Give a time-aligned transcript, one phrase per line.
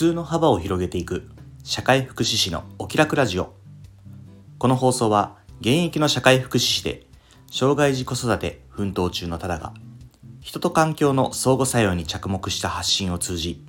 [0.00, 1.28] 通の幅を広げていく。
[1.62, 3.52] 社会福祉士のお気楽ラジオ。
[4.56, 7.06] この放送は現役の社会福祉士で
[7.52, 9.74] 障害児子育て奮闘中のただが
[10.40, 13.62] 人と環境の相互作用に着目した発信を通じ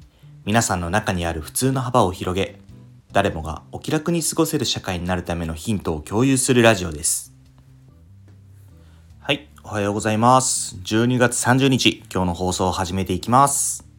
[0.46, 2.62] 皆さんの中にある普通の幅を広げ
[3.12, 7.34] 誰もがお気楽に過ごせる社会になるためのヒントを共有するラジオです。
[9.20, 10.78] はいおはようございます。
[10.78, 13.91] 12月30日今日の放送を始めていきます。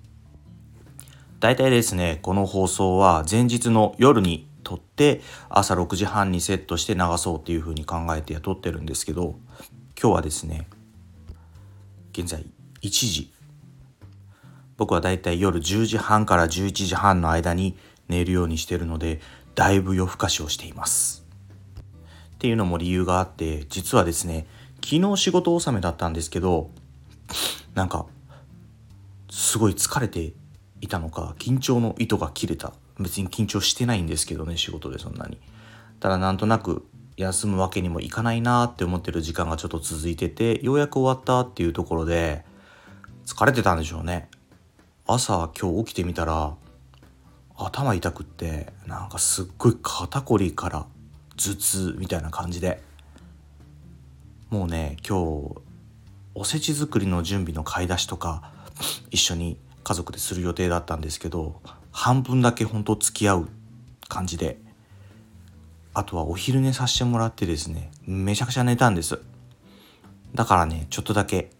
[1.43, 9.35] 大体ですね、この放送は前日の夜に撮って朝6時半にセットして流そうっていう風に考えて撮ってるんですけど、
[10.01, 10.69] 今日はですね、
[12.13, 12.47] 現在
[12.83, 13.33] 1時。
[14.77, 19.21] 僕はだいたい夜10時半から11時半の間に寝るようにしてるので、
[19.57, 21.27] だいぶ夜更かしをしています。
[22.35, 24.47] っていうのも理由があって、実はですね、
[24.77, 26.71] 昨日仕事納めだったんですけど、
[27.75, 28.07] なんか、
[29.29, 30.35] すごい疲れて
[30.83, 32.75] いたのか緊張の糸が切れた。
[32.99, 35.41] 別に緊張してないんですけどね仕事でそんなに。
[36.01, 36.85] ただなんとなく
[37.17, 42.45] 休むわけにもいかないなって思ってる時間がちょっと続いててようやく終わったっていうところで
[43.25, 44.29] 疲れてたんでしょうね。
[45.07, 46.55] 朝今日起きてみたら
[47.57, 50.87] 頭痛くってなんかすっごい肩こりから
[51.37, 52.83] 頭痛みたいな感じで。
[54.51, 55.63] もうね今日
[56.35, 58.53] おせち作りの準備の買い出しとか
[59.11, 63.49] 一緒に家族でする予定だったんですけど半分だけ本当付き合う
[64.09, 64.59] 感じで
[65.95, 69.21] あとはお昼寝させてもらってですねめちゃくちゃ寝たんです。
[70.35, 71.51] だからねちょっとだけ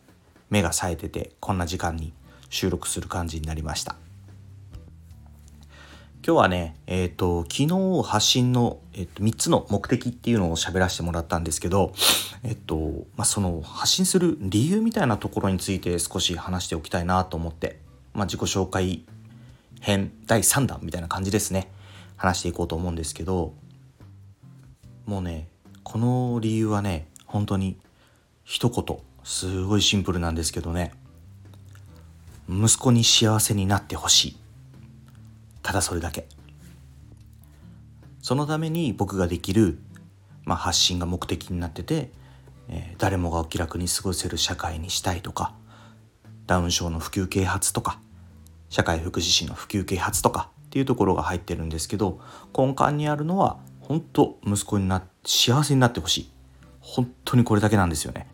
[0.49, 2.15] 目が冴えててこんな時間に
[2.49, 3.97] 収録する感じになりました。
[6.25, 11.93] 今日はねえっ、ー、と昨日発信の、えー、と3つの目的っていうのを喋らせてもらったんですけど
[12.43, 12.77] えっ、ー、と
[13.17, 17.82] まあその発信する理由みたいなところについて少し話しておきたいなと思って。
[18.15, 19.05] まあ、自己紹介
[19.81, 21.71] 編第3弾みたいな感じですね。
[22.17, 23.53] 話していこうと思うんですけど
[25.07, 25.49] もうね
[25.83, 27.81] この理由はね本当に
[28.45, 30.93] 一言すごいシンプルなんですけどね
[32.49, 34.37] 息子に幸せになってほしい。
[35.63, 36.27] ただそれだけ。
[38.21, 39.79] そのために僕ができる、
[40.45, 42.11] まあ、発信が目的になってて、
[42.69, 45.55] えー、誰もがお気楽に過ごせる社会にしたいとか
[46.47, 47.99] ダウン症の普及啓発とか
[48.69, 52.21] 社会福祉士の普及啓発とかっていうところが入ってるんですけど
[52.57, 56.31] 根幹にあるのは本当息子にな幸せになってほしい。
[56.81, 58.27] 本当にこれだけなんですよね。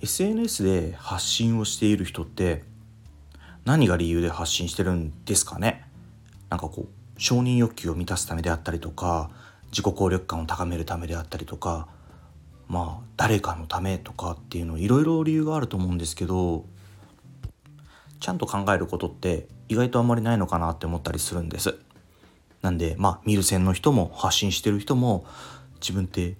[0.00, 2.62] SNS で発信をしている人って
[3.64, 5.84] 何が理由で発信してるんですかね？
[6.48, 9.30] なんかこう承認欲求を満たすためであったりとか
[9.70, 11.88] 自己効力感を高めるためであったりとか
[12.70, 16.64] まあ誰かのためとかっていうのいろいろ理由があると思うんですけど
[18.20, 21.74] ちゃんと考えることって意外とあんまりないのかなって思ったりするんです。
[22.62, 25.24] なんでまあ見る線の人も発信してる人も
[25.80, 26.36] 自分って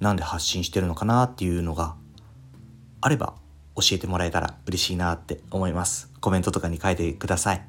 [0.00, 1.96] 何で発信してるのかなっていうのが
[3.02, 3.34] あれば
[3.76, 6.10] 教えてもらえたら嬉しいなって思います。
[6.20, 7.66] コメントとかに書いてください。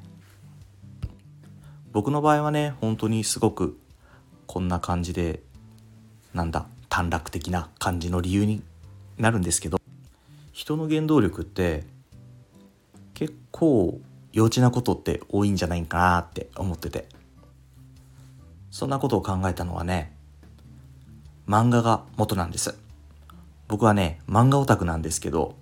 [1.92, 3.78] 僕の場合はね本当にすごく
[4.46, 5.42] こんな感じで
[6.32, 8.62] なんだ短絡的な感じの理由に
[9.18, 9.78] なるんですけど
[10.50, 11.84] 人の原動力って
[13.12, 14.00] 結構
[14.32, 17.06] 幼稚なことって多いんじゃないかなって思ってて。
[18.70, 20.16] そんなことを考えたのはね
[21.46, 22.78] 漫画が元なんです。
[23.68, 25.54] 僕はね漫画オタクなんですけど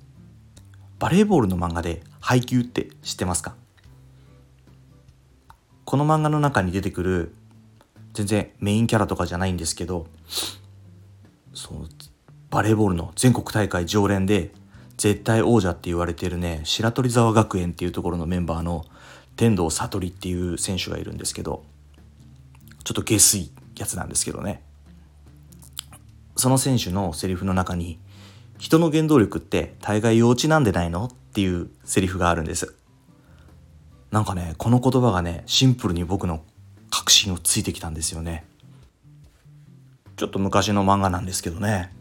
[1.01, 3.57] バレーボールの漫画で配球って知ってますか？
[5.85, 7.35] この漫画の中に出てくる
[8.13, 10.07] 全然メインキャラとかじゃないんですけど
[11.55, 11.87] その
[12.51, 14.53] バレーボールの全国大会常連で
[14.97, 18.85] 絶対王者って言われてるね白鳥沢学園っていうところのメンバーの
[19.37, 21.65] 天童悟っていう選手がいるんですけど
[22.85, 24.63] ちょっと下水やつなんですけどね
[26.37, 27.99] その選手のセリフの中に
[28.59, 32.75] 「人の原動力って大概幼稚なんでないの?」っていうセリフがあるんです
[34.11, 36.45] なんかねこの言葉がねシンプルに僕の
[36.91, 38.45] 確信をついてきたんですよね
[40.17, 41.93] ちょっと昔の漫画なんですけどね。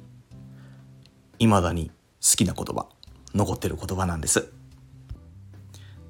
[1.39, 1.89] 未だに
[2.21, 2.87] 好きな言葉
[3.33, 4.51] 残ってる言葉なんです。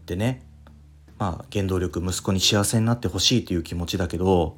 [0.05, 0.43] でね
[1.17, 4.57] まあ原動力息子に幸せになってほしいという気持ちだけど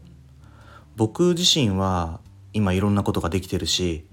[0.96, 2.20] 僕自身は
[2.54, 4.08] 今いろんなことができてるし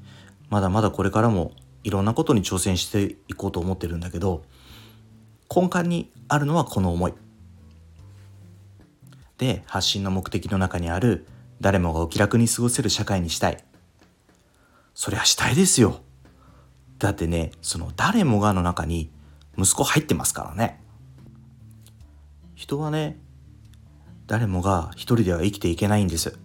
[0.51, 1.53] まだまだこれからも
[1.85, 4.45] いろんなことに挑戦していこうと思ってるんだけど
[5.55, 7.15] 根幹にあるのはこの思い。
[9.39, 11.27] で発信の目的の中にある
[11.63, 13.65] 誰もがお気楽に過ごせる社会にしたい。
[14.95, 16.03] そりゃしたいですよ。
[16.99, 19.11] だってね、その誰もがの中に
[19.57, 20.83] 息子入ってますからね。
[22.55, 23.19] 人はね、
[24.27, 26.39] 誰もが一人では生きていけないんです。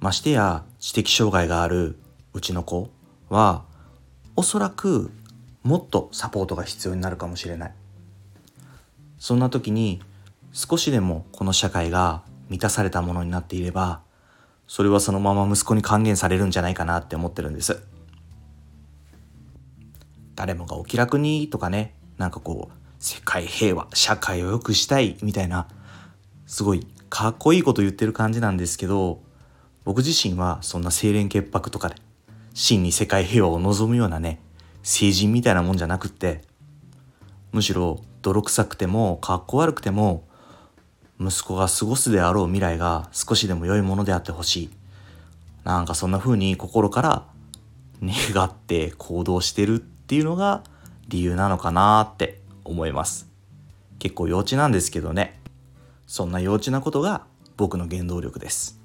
[0.00, 1.98] ましてや知的障害がある
[2.32, 2.88] うちの子
[3.28, 3.64] は
[4.34, 5.10] おそらく
[5.62, 7.74] もっとサポートが必要になるかもしれない
[9.18, 10.00] そんな時に
[10.52, 14.02] 少しでもこの社会が満たされたものになっていれば
[14.66, 17.82] それはそのまま息子に還元されるんじゃないかなって思ってるんです。
[20.36, 25.68] 誰もがお気楽にとかねなんかこう世界平和社会を良くしたいみたいな
[26.46, 29.22] すごいかっこいいこと言ってる感じなんですけど
[29.84, 31.96] 僕自身はそんな清廉潔白とかで
[32.54, 34.40] 真に世界平和を望むようなね
[34.82, 36.42] 成人みたいなもんじゃなくって
[37.52, 40.28] むしろ泥臭くてもかっこ悪くても
[41.20, 44.70] 息子が過ごすであろう未来が少しでも良いものであってほしい。
[45.64, 47.24] なんかそんな風に心から
[48.02, 50.62] 願って行動してるっていうのが
[51.08, 53.28] 理由なのかなって思います。
[53.98, 55.38] 結構幼稚なんですけどね。
[56.06, 57.24] そんな幼稚なことが
[57.58, 58.80] 僕の原動力です。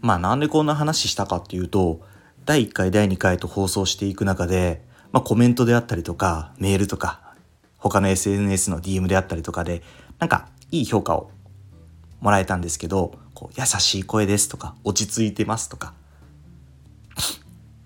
[0.00, 2.00] まあなんでこんな話したかっていうと、
[2.44, 7.31] 第1回、第2回と放送していく中で、まあコメントであったりとか、メールとか、
[7.82, 9.82] 他の SNS の DM であったりとかで、
[10.20, 11.30] なんかいい評価を
[12.20, 15.92] もらえたんですけど、こう優しい声ですとか、落ち着いてますとか、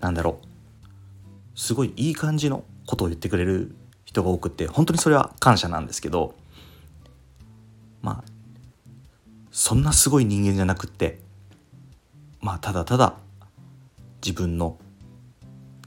[0.00, 1.58] なんだろう。
[1.58, 6.34] すごいいい感じのことを言ってくれる人が多くて、本当にそれは感謝なんですけど、
[8.02, 8.24] まあ、
[9.50, 11.20] そんなすごい人間じゃなくって、
[12.40, 13.16] まあただただ
[14.22, 14.78] 自分の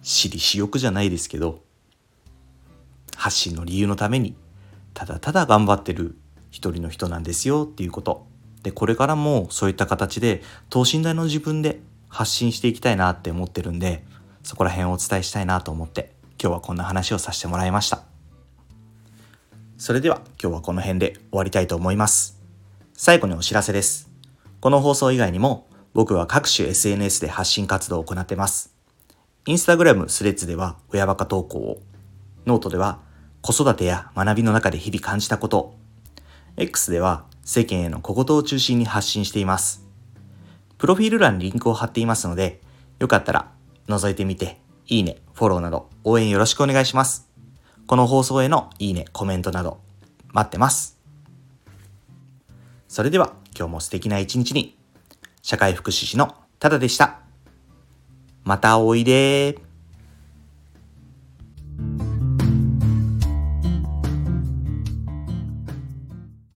[0.01, 1.62] 私利私欲じゃないですけど
[3.19, 4.36] 発信の理由のために
[4.94, 6.16] ただただ頑張ってる
[6.51, 8.25] 一人の人なんですよっていうこと
[8.63, 14.04] でこれからもそういった形で等身大の自分で発信していきたいなって思ってるんで
[14.44, 18.04] そこら辺をお伝えしたいなと思って今日はこんな話をさせてもらいました。
[19.77, 22.42] それでは今日はこの辺で終わりたいと思います。
[22.94, 24.10] 最後にお知らせです。
[24.62, 28.74] この放送以外にも僕は各種 SNS で発信活動を行ってます。
[29.45, 31.81] インスタグラム、スレッズでは親バカ投稿を、
[32.45, 33.00] ノートでは
[33.41, 35.75] 子育てや学びの中で日々感じたこと、
[36.57, 39.86] X では世間への小言を中心に発信しています。
[40.77, 42.62] プロフィール欄にリンクを貼っていますので、
[43.00, 43.51] よかったら
[43.88, 47.27] 覗いてみて、いいね、フォローなど応援よろしくお願いします。
[47.88, 49.80] この放送へのいいね、コメントなど
[50.31, 51.00] 待ってます。
[52.88, 54.77] それでは今日も素敵な一日に
[55.41, 57.19] 社会福祉士のただでした。
[58.44, 59.59] またおいで